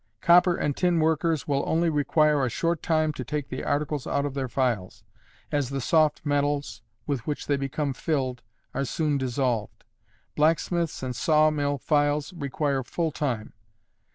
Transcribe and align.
Copper 0.19 0.55
and 0.55 0.75
tin 0.75 0.99
workers 0.99 1.47
will 1.47 1.61
only 1.67 1.87
require 1.87 2.43
a 2.43 2.49
short 2.49 2.81
time 2.81 3.13
to 3.13 3.23
take 3.23 3.49
the 3.49 3.63
articles 3.63 4.07
out 4.07 4.25
of 4.25 4.33
their 4.33 4.47
files, 4.47 5.03
as 5.51 5.69
the 5.69 5.79
soft 5.79 6.25
metals 6.25 6.81
with 7.05 7.27
which 7.27 7.45
they 7.45 7.55
become 7.55 7.93
filled 7.93 8.41
are 8.73 8.83
soon 8.83 9.19
dissolved. 9.19 9.83
Blacksmiths' 10.35 11.03
and 11.03 11.15
saw 11.15 11.51
mill 11.51 11.77
files 11.77 12.33
require 12.33 12.81
full 12.81 13.11
time. 13.11 13.53